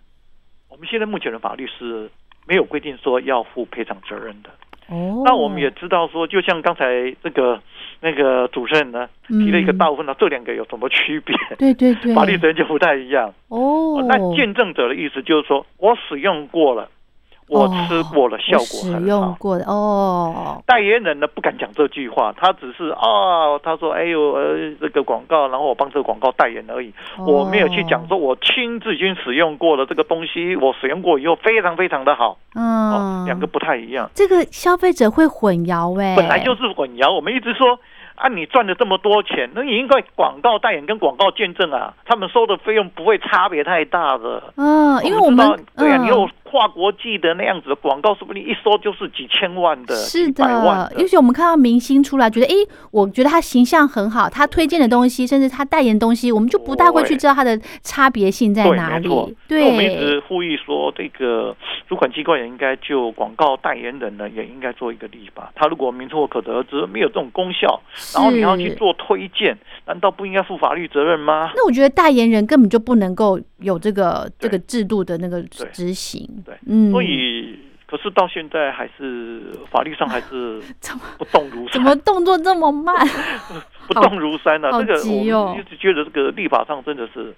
[0.69, 2.09] 我们现在目前的法律是
[2.45, 4.49] 没有规定说要负赔偿责任的。
[4.89, 5.23] 哦。
[5.25, 7.59] 那我们也知道说，就像刚才这个。
[8.01, 11.35] 那个主持人呢提了一个大部分呢，这两个有什么区别？
[11.57, 13.33] 对对对，法律责任就不太一样。
[13.49, 16.89] 哦，那见证者的意思就是说我使用过了。
[17.49, 18.99] 我吃过了，效果很好。
[18.99, 20.61] 使用过的哦。
[20.65, 26.93] 代言人呢不敢讲这句话，他只是啊，他说：“哎呦，呃，这个广告，然后我帮这个广告代言而已。”
[27.25, 32.37] 我没有去讲说，我亲自已经使用过了这个东西，我使用过以后非常非常的好。
[32.55, 34.09] 嗯，两个不太一样。
[34.13, 37.13] 这个消费者会混淆哎，本来就是混淆。
[37.13, 37.79] 我们一直说。
[38.19, 44.43] 啊，你赚了这么多钱，那你应该广告代言跟广告见证啊，他们收的费用不会差别太大的。
[44.57, 50.91] 嗯，因为我们对啊，你有跨国际的那样子的广告，说不定一收就是几千万的，是的。
[50.97, 52.53] 尤其我们看到明星出来，觉得哎，
[52.89, 59.07] 我觉得他形象很好，他推荐的东西，甚至他代言东西，我们就不大会去知道他的差别性在哪里。
[59.47, 61.55] 对，我们一直呼吁说，这个
[61.87, 65.51] 主管机构也应该就广告代言人呢，也应该做一个立法。
[65.55, 67.79] 他如果明错可得而知，没有这种功效。
[68.15, 71.51] 然后你要去做推荐，难道不应该负法律责任吗？
[71.55, 76.27] 那我觉得代言人根本就不能够有这个这个制度的那个执行。
[76.45, 80.61] 对，嗯，所以可是到现在还是法律上还是
[81.17, 82.95] 不动如山，怎么动作这么慢？
[83.87, 84.69] 不动如山呢？
[84.71, 87.33] 这个我一直觉得这个立法上真的是，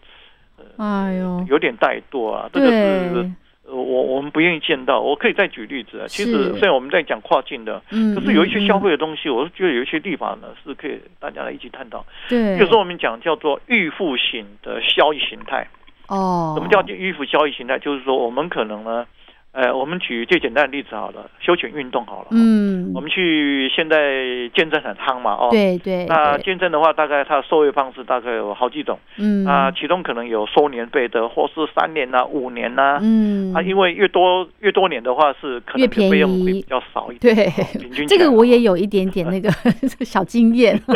[0.78, 2.50] 哎呦，有点怠惰啊。
[2.52, 3.32] 这个是。
[3.74, 6.06] 我我们不愿意见到，我可以再举例子啊。
[6.06, 12.06] 其实虽然我们在讲跨境的，可是有一些消费的东西，我是觉得有一些地方呢是可以大家来一起探讨。
[12.28, 15.66] 对，比如说我们讲叫做预付型的交易形态。
[16.12, 17.80] 哦，什么叫预付交易形态？
[17.80, 19.06] 就是说我们可能呢。
[19.54, 22.28] 呃，我们举最简单的例子好了，休闲运动好了。
[22.32, 26.06] 嗯，我们去现在健身很夯嘛，哦，对对。
[26.06, 28.98] 那健身的话，大概它的收费方式大概有好几种。
[29.18, 33.00] 嗯，啊，其中可能有收年费的，或是三年呐、五年呐。
[33.02, 37.36] 嗯，啊，因为越多越多年的话，是可能费用会比较少一点。
[37.36, 37.46] 对，
[37.78, 39.50] 平均这个我也有一点点那个
[40.06, 40.80] 小经验。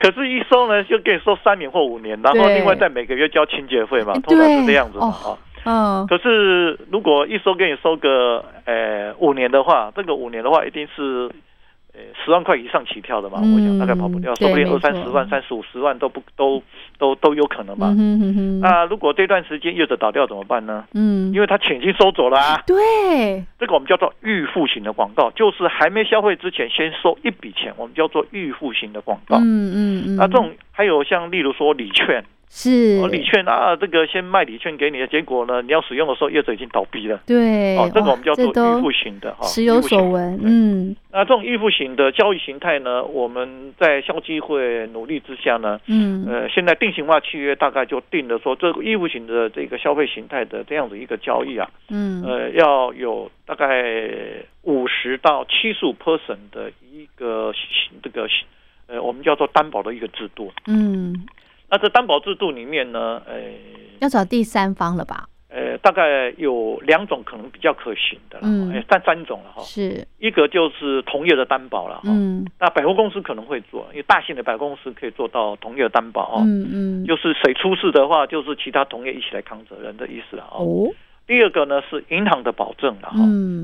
[0.00, 5.36] 可是，一收呢，就给你收三年或五年，然后另外再每个月交清洁费嘛，通常是这样子的啊。
[5.66, 11.28] 嗯，可是如果一收给你收个呃五年的话，这个五年的话一定是
[11.92, 16.62] 呃十万块以上起跳的嘛，我想大概跑不掉，说不定二三十万、三十五十万都不都
[16.98, 17.92] 都都有可能嘛。
[18.60, 20.84] 那如果这段时间业者倒掉怎么办呢？
[20.94, 22.62] 嗯，因为他钱已经收走了啊。
[22.64, 29.36] 对，这个我们叫做预付型的广告，就是还没消费之前先收一笔钱，我们叫做预付型的广告。
[29.38, 30.16] 嗯嗯嗯。
[30.16, 32.24] 那这种还有像例如说礼券。
[32.48, 37.20] 是礼券啊，这个先卖礼券给你的结果呢，你要使用的时候业者已经倒闭了。
[37.26, 40.38] 对，哦，这个我们叫做预付型的哈，时有所闻。
[40.42, 53.84] 嗯，那这种预付型的交易形态呢，我们在消基会努力之下呢，嗯，呃，现在定型化契约大概就定了说，这个预付型的这个消费形态的这样子一个交易啊，嗯，呃，要有大概
[54.62, 57.52] 五十到七十五 percent 的一个
[58.02, 58.26] 这个
[58.86, 60.52] 呃，我们叫做担保的一个制度。
[60.68, 61.26] 嗯。
[61.70, 63.34] 那这担保制度里面呢，呃，
[64.00, 65.28] 要找第三方了吧？
[65.48, 69.62] 呃，大概有两种可能比较可行的，嗯，三三种了哈。
[69.62, 72.02] 是一个就是同业的担保了哈。
[72.06, 76.42] 嗯，那百货公司可能会做，因为大型的百货公司可以做到同业的担保啊。
[76.44, 80.90] 嗯嗯，就是谁出事的话，就是其他同业一起来扛责任的意思了哦。
[81.26, 83.16] 第二个呢是银行的保证了哈，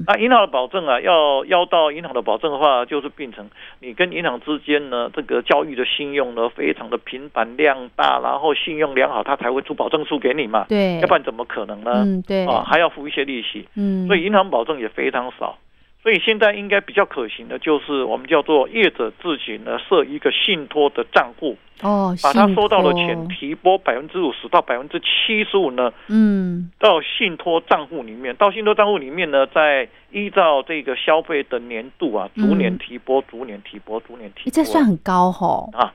[0.06, 3.48] 那银行的保证啊，要要到银行的保证的话，就是变成
[3.80, 12.02] 你跟银行之间呢，这个交易的信用呢非常的频繁量大，然后信用良好，他才会出保证书给你嘛，对，要不然怎么可能呢？
[12.04, 15.56] 嗯，对，啊，还要付一些利息，嗯，所以银行保证也非常少。
[16.02, 35.70] 所以现在应该比较可行的，就是我们叫做业者自己呢设一个信托的账户，哦，把他收到的钱提拨百分之五十到百分之七十五呢，嗯，到信托账户里面，到信托账户里面呢，再依照这个消费的年度啊，逐年提拨，逐年提拨，逐年提拨，这算很高吼。
[35.72, 35.94] 啊。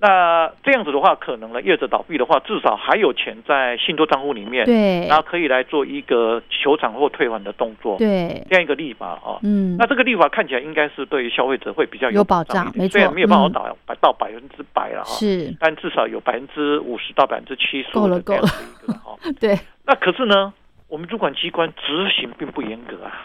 [0.00, 18.46] 那这样子的话，可能呢，业者倒闭的话，至少还有钱在信托账户里面，对，然后可以来做一个求偿或退还的动作，对，这样一个立法啊，嗯，那这个立法看起来应该是对于消费者会比较有保障，没错，虽然没有办法到百到百分之百了哈，是，但至少有百分之五十到百分之七十够了够了，
[19.02, 19.58] 哈， 对。
[19.86, 20.52] 那可是呢，
[20.88, 23.24] 我们主管机关执行并不严格啊。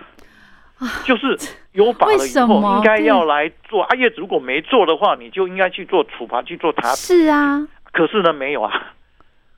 [1.03, 1.37] 就是
[1.73, 3.83] 有把了以后，应该要来做。
[3.83, 6.89] 阿叶子如果没做的话，你就应该去做处罚，去做查。
[6.95, 8.93] 是啊，可是呢，没有啊。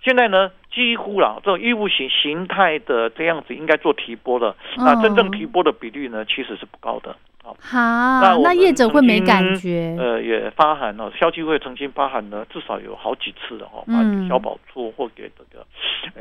[0.04, 7.16] 现在呢，几乎啦这种义务形形态的这样子，应该做提拨的，那真正提拨的比率呢，其实是不高的。
[7.43, 7.58] 好，
[8.21, 9.95] 那那业者会没感觉？
[9.99, 15.65] 呃，也发函了，消基会曾经发函了，至少有好几次的哈，发给消保处或给这个，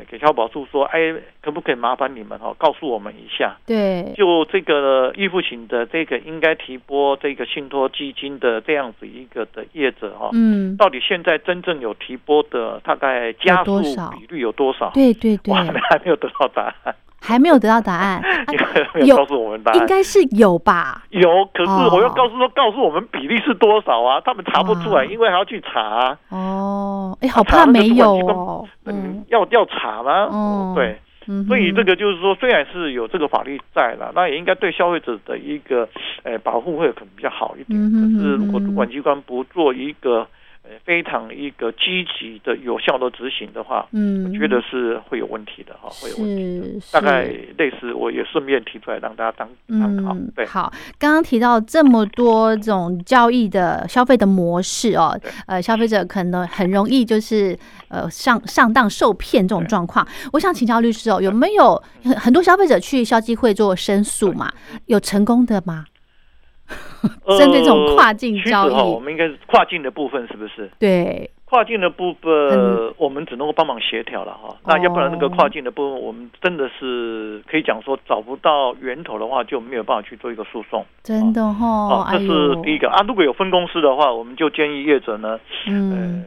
[0.09, 3.55] 给消保处说，哎，可不可以麻烦你们哈，告诉我们一下？
[3.65, 14.89] 对，就这个预付型的这个应该提拨这个信托基金的这样子一个的业者哈，嗯，到底现在真正有提拨的大概加速比率有多少？
[14.93, 15.71] 对对对，我还
[16.03, 16.95] 没有得到答案。
[17.23, 18.19] 还没有得到答案，
[19.05, 21.03] 有告诉我们答案，应该是有吧？
[21.11, 24.19] 有，可是我要告诉说，告诉我们比例是多少啊？
[24.25, 26.17] 他们查不出来，因为还要去查。
[26.29, 28.67] 哦，哎，好怕没有哦。
[28.85, 30.23] 嗯，要要查吗？
[30.31, 30.99] 哦，对，
[31.47, 35.87] 所以这个就是说，虽然是有这个法律在了，那也应该对消费者的一个
[36.23, 37.79] 呃保护会可能比较好一点。
[37.91, 40.27] 可是如果主管机关不做一个。
[40.85, 46.81] 非常一个积极的、有效的执行的话，嗯，我觉得是会有问题的哈，会有问题。
[46.91, 47.23] 大概
[47.57, 50.15] 类似，我也顺便提出来让大家当参考。
[50.35, 57.57] 对，好，刚刚提到这么多种交易的消费的模式哦，呃，消费者可能很容易就是
[57.89, 60.07] 呃上上当受骗这种状况。
[60.33, 61.81] 我想请教律师哦，有没有
[62.17, 64.51] 很多消费者去消基会做申诉嘛？
[64.85, 65.85] 有成功的吗？
[67.37, 70.69] 针对这种跨境交易，我们应该是跨境的部分，是不是？
[70.79, 74.55] 对，跨境的部分，我们只能够帮忙协调了哈。
[74.65, 80.85] 那要不然那个跨境的部分，我们真的是可以讲说找不到源头的话，就没有办法去做一个诉讼。
[81.03, 83.03] 真的哈，这是第一个啊。
[83.07, 86.23] 如果有分公司的话，我们就建议业者呢，呃，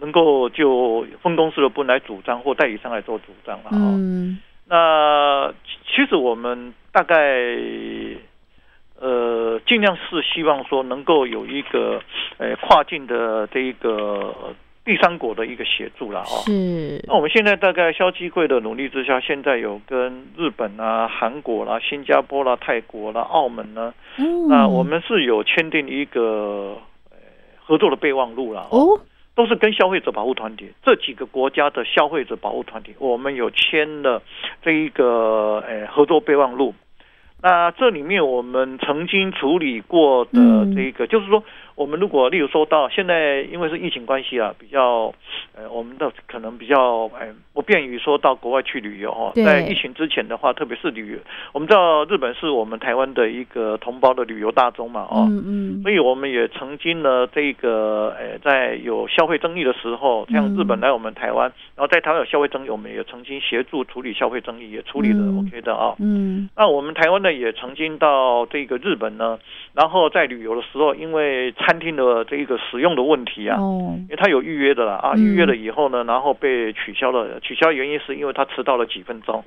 [0.00, 3.78] 能够就分公司的部分来主张，或代理商来做主张了哈。
[4.66, 5.52] 那
[5.84, 7.16] 其实我们大概。
[9.04, 12.00] 呃，尽量是希望说能够有一个
[12.38, 14.34] 呃跨境的这一个
[14.82, 16.40] 第三国的一个协助了哦。
[16.46, 17.04] 是。
[17.06, 23.92] 那我们现在大概消基会的努力之下，现在有跟日本啊、韩国啦、新加坡啦、泰国啦、澳门呢，
[24.48, 26.78] 那我们是有签订一个
[27.62, 28.98] 合作的备忘录了哦。
[29.36, 34.22] 都是跟消费者保护团体这几个国家的消费者保护团体，我们有签了
[34.62, 36.72] 这一个呃合作备忘录。
[37.44, 41.44] 那这里面我们曾经处理过的这个，就是说。
[41.76, 45.12] 我们如果例如说到现在，因为是疫情关系啊，比较
[45.56, 49.32] 呃，我们的可能比较哎不便于说到国外去旅游哦。
[49.34, 51.18] 在疫情之前的话，特别是旅游，
[51.52, 65.94] 我们知道日本是我们台湾的一个同胞的旅游大宗嘛，哦，嗯嗯，所以我们也曾经呢，这个呃，在有消费争议的时候，像日本来我们台湾，然后在台湾有消费争议，我们也曾经协助处理消费争议，也处理的 OK 的啊。
[65.98, 69.38] 嗯，那我们台湾呢，也曾经到这个日本呢，
[69.74, 77.40] 然后在旅游的时候，因为餐厅的这一个使用的问题啊，因为他有预约的啦啊，预约了以后呢，然后被取消了。
[77.40, 79.42] 取消原因是因为他迟到了几分钟。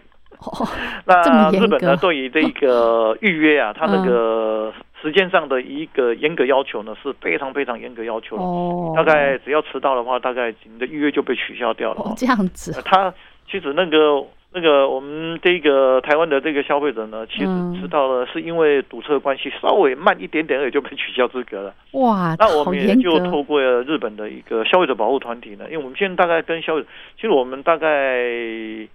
[1.05, 8.95] 那日本呢，对于这个预约啊，他那个时间上的一个严格要求呢，是非常非常严格要求的。
[8.95, 12.13] 大概只要迟到的话，大概你的预约就被取消掉了。
[12.17, 13.13] 这样子，他
[13.49, 14.25] 其实那个。
[14.53, 17.45] 那个我们这个台湾的这个消费者呢，其实
[17.79, 21.75] 知道了，是因为堵车关系，稍微慢一点点也就被取消资格了。
[21.91, 28.87] 哇，那我们也就透过日本的一个消费者保护团体呢，因为我们现在大概跟消费者，其实我们大概。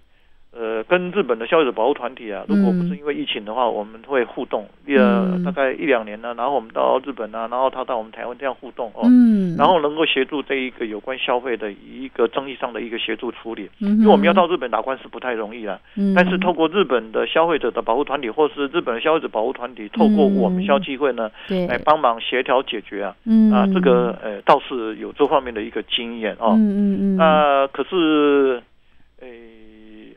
[0.55, 9.01] 呃，跟日本的消费者保护团体啊，如果不是因为疫情的话，我们会互动，呃，大概一两年呢，然后我们到日本啊，然后他到我们台湾这样互动哦，
[9.57, 15.79] 然后能够协助这一个有关消费的一个争议上的一个协助处理，因为我们要到日本打官司不太容易啊，
[16.15, 21.31] 但是透过日本的消费者的保护团体，或是日本的消费者保护团体，透过我们消基会呢，
[21.67, 23.15] 来帮忙协调解决啊，
[23.51, 26.55] 啊，这个呃倒是有这方面的一个经验哦，
[27.17, 28.61] 那可是，
[29.19, 29.27] 呃。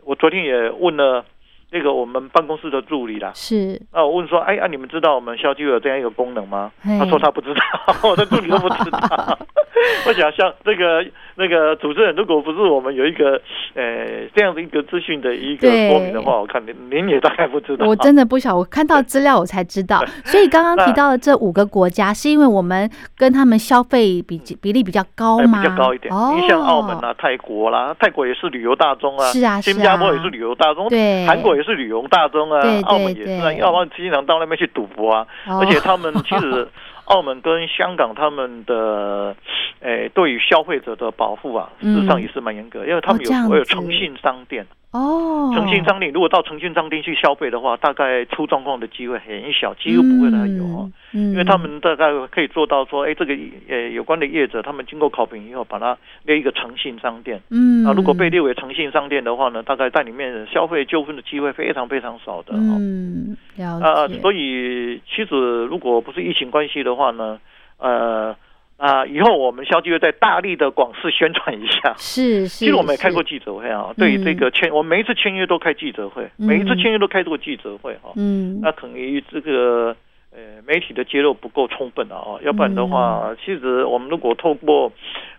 [0.07, 1.25] 我昨天也问了
[1.73, 6.71] 那个我们办公室的助理啦，是那，我问说，哎啊，你们知道我们消基有这样一个功能吗？
[6.85, 7.63] 他说他不知道，
[8.09, 9.39] 我的助理都不知道。
[10.07, 11.05] 我想像这个
[11.37, 13.41] 那个主持人，如果不是我们有一个
[13.75, 17.87] 呃这样的一个资讯的一个说明的话，我看您您也大概不知道。
[17.87, 20.03] 我真的不晓，我看到资料我才知道。
[20.25, 25.63] 所以刚刚提到的这五个国家，是因为我们跟他们消费比比例比较高吗？
[25.63, 26.13] 比较高一点。
[26.37, 36.67] 你像澳门啊、泰国啦，泰国也是旅游大宗啊，是啊，新加坡也是旅游大宗，对，韩国也是旅游大宗啊，澳门也是啊，要不然经常到那边去赌博啊，而且他们其实。
[37.07, 39.35] 澳门跟香港他们的
[39.81, 44.65] 诶，对于消费者的保护啊，事实上也是蛮严格，因为他们有所有诚信商店。
[44.86, 50.91] 哦，诚信商店如果到诚信商店去消费的话，大概出状况的机会很小，几乎不会太有哦。
[51.13, 53.37] 嗯，因为他们大概可以做到说，哎，这个
[53.69, 57.41] 呃有关的业者，他们经过考评以后，把它列一个诚信商店。
[57.51, 62.55] 嗯，啊，如果被列为诚信商店的话呢，大概在里面消费纠纷的机会非常非常少的。
[62.55, 63.87] 嗯，了解。
[63.87, 67.39] 啊，所以其实如果不是疫情关系的话呢，
[67.79, 68.35] 呃。
[68.77, 71.95] 啊，以后我们消基会再大力的广式宣传一下。
[71.97, 78.13] 是是，其实我们也开过记者会啊，对于这个签，我们每一次签约都开记者会，每一次签约都开过记者会哈。
[78.17, 79.97] 嗯，那可能于这个。
[80.33, 84.93] 呃，媒体的揭露不够充分啊，哦，要不然的话，其实我们如果透过，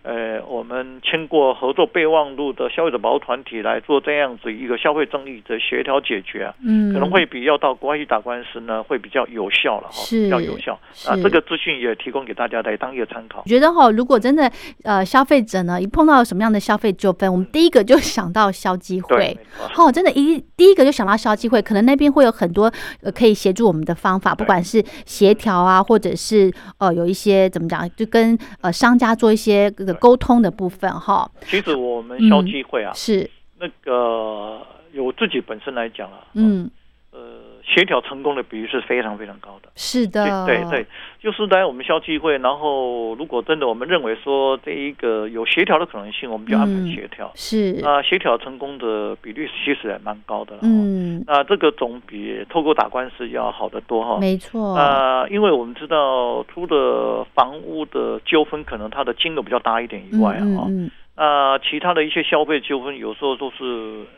[0.08, 10.72] 呃，我们签过合作备忘录的消费者保护团体来做这样子一个消费争议的协调解决啊，嗯，可能会比要到国外去打官司呢，会比较有效了哈，是，比较有效。
[11.06, 11.14] 啊。
[11.22, 13.42] 这个资讯也提供给大家来当一个参考。
[13.44, 14.50] 我觉得哈，如果真的
[14.82, 19.36] 呃，消费者呢一碰到什么样的消费纠纷，我们第一个就想到消基会，
[19.76, 31.30] 哦，真的，一第一个就想到消基会，可能那边会有很多呃可以协助我们的方法，不管是协调啊，或者是呃有一些怎么讲，就跟呃商家做一些个沟通的部分哈。
[31.42, 34.60] 其实我们消基会啊，是那个
[34.92, 36.70] 有自己本身来讲啊，嗯。
[37.68, 40.86] 协调成功的比率是非常非常高的，是的，对对，
[41.20, 47.78] 就是在我们消基会，然后如果真的我们认为说这一个有协调的可能性，我们就安排协调，是。
[47.84, 60.66] 啊，协调成功的比率其实也蛮高的，嗯，那这个总比透过打官司要好得多哈，没错，啊，因为我们知道除了房屋的纠纷，可能它的金额比较大一点以外啊。
[61.18, 63.64] 啊，其他的一些消费纠纷，有时候都是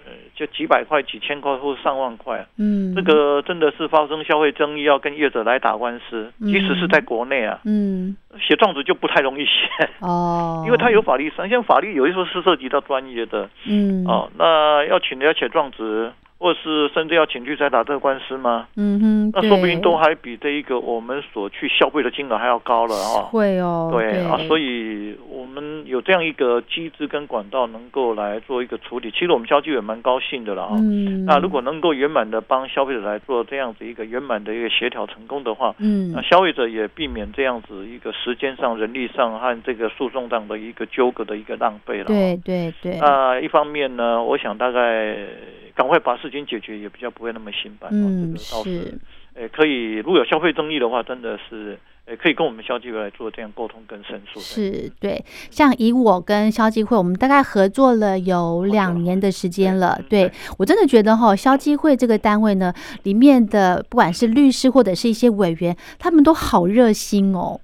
[0.05, 2.47] 呃，就几百块、几千块或上万块。
[2.59, 9.89] 嗯，这个真的是发生消费争议，要跟业者来打官司，即使是在国内啊，嗯，写状子就不太容易写。
[10.01, 16.13] 哦， 因为他有法律上，像法律有一时候是涉及到专业的，嗯，哦，那要请人家写状子。
[16.41, 18.67] 或是甚至要请去才打这个官司吗？
[18.75, 23.29] 嗯哼，那说不定都还比这一个我们所去消费的金额还要高了啊！
[23.31, 29.11] 会哦，对啊，所以我们有这样一个机制跟管道，能够来做一个处理。
[29.11, 30.77] 其实我们消基也蛮高兴的了啊。
[30.79, 42.07] 嗯，那如果能够圆满的帮消费者来做这样子一个圆满的一个协调成功的话，嗯，那消费者也避免这样子一个时间上、人力上和这个诉讼上的一个纠葛的一个浪费了。
[42.07, 42.99] 对对对。
[42.99, 45.19] 那，一方面呢，我想大概。
[45.75, 47.91] 赶快把事情解决，也比较不会那么心烦。
[47.93, 48.99] 嗯，是，
[49.35, 54.41] 诶，可以，如果有消费争议的话，真的是，诶，可以跟我们消基会来做这样沟通跟申诉。
[54.41, 60.01] 是对，像以我跟消基会，我们大概合作了有两年的时间了。
[60.09, 62.73] 对我真的觉得哈，消基会这个单位呢，
[63.05, 67.61] 里面的不管是律师或者是一些委员，他们都好热心哦，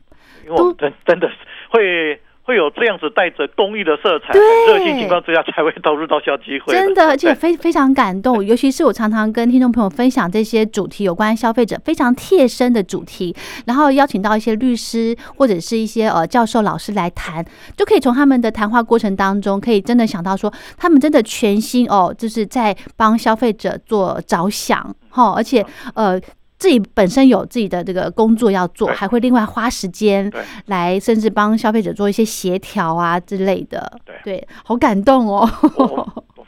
[0.57, 1.31] 都真真的
[1.71, 2.21] 会。
[2.47, 4.33] 会有这样子带着公益的色彩、
[4.69, 6.73] 热心情况之下，才会投入到消基会。
[6.73, 8.45] 真的，而且非非常感动。
[8.45, 13.35] 尤其是我常常跟听众朋友分享这些主题，有关消费者非常贴身的主题，
[13.67, 17.45] 然后邀请到一些律师或者是一些呃教授老师来谈，
[17.77, 25.67] 就可以从他们的谈话过程当中，可以真的想到说，他们真的全心哦，就是在帮消费者做着想哈，而且
[25.97, 26.21] 呃。
[26.59, 30.31] 自己本身有自己的这个工作要做，还会另外花时间
[30.67, 34.01] 来，甚至帮消费者做一些协调啊之类的。
[34.25, 35.49] 对，好感动哦。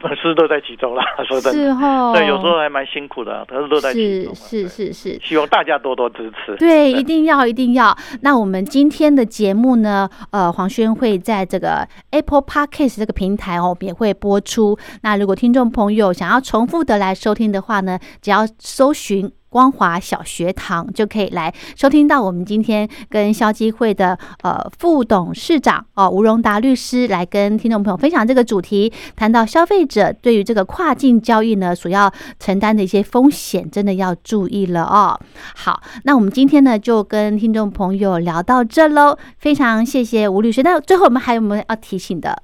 [0.01, 4.33] 粉丝都在其中啦， 说的是哈，对，有时候还蛮辛苦的，可是都在其中。
[4.33, 6.55] 是是是是，希望大家多多支持。
[6.55, 7.97] 对，一定要一定要。
[8.21, 14.79] 那我们今天的节目呢，呃，黄轩会在这个 Apple Podcast 这个平台哦，也会播出。
[15.03, 19.33] 那如果听众朋友想要重复的来收听的话呢，只要搜寻。
[19.49, 35.19] 光华小学堂就可以来收听到我们今天跟消基会的呃副董事长哦吴荣达律师来跟听众朋友分享这个主题，谈到消费者对于这个跨境交易呢所要承担的一些风险，真的要注意了哦。
[35.55, 40.63] 好，那我们今天呢就跟听众朋友聊到这喽，非常谢谢吴律师。
[40.63, 42.43] 那最后我们还有没有要提醒的？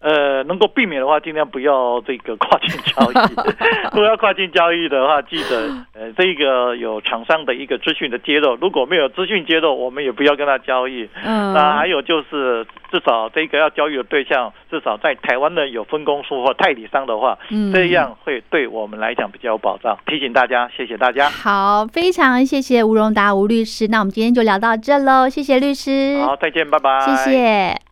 [0.00, 3.14] 呃，能够避免的话，尽量不要这个跨境交易。
[3.92, 8.54] 如果要跨境交易的话，记得呃，这个有厂商的一个资讯的揭露。
[8.60, 11.08] 如果没有资讯揭露，我们也不要跟他交易。
[11.24, 11.52] 嗯。
[11.52, 19.98] 那还有就是，至少这个要交易的对象，至少在台湾的有分公司或代理商的话，嗯，这样会对我们来讲比较有保障。
[20.06, 21.28] 提醒大家，谢谢大家。
[21.28, 23.88] 好，非常谢谢吴荣达吴律师。
[23.88, 26.22] 那我们今天就聊到这喽，谢谢律师。
[26.24, 27.00] 好，再见，拜拜。
[27.00, 27.87] 谢谢。